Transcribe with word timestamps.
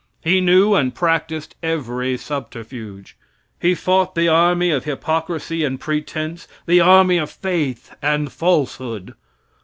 He 0.23 0.41
knew 0.41 0.73
and 0.73 0.95
practiced 0.95 1.53
every 1.61 2.17
subterfuge. 2.17 3.15
He 3.59 3.75
fought 3.75 4.15
the 4.15 4.27
army 4.27 4.71
of 4.71 4.85
hypocrisy 4.85 5.63
and 5.63 5.79
pretense, 5.79 6.47
the 6.65 6.79
army 6.81 7.19
of 7.19 7.29
faith 7.29 7.93
and 8.01 8.31
falsehood. 8.31 9.13